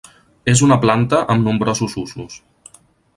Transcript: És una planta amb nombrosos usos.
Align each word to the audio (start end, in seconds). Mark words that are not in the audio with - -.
És 0.53 0.63
una 0.67 0.77
planta 0.85 1.19
amb 1.33 1.47
nombrosos 1.49 1.95
usos. 2.05 2.43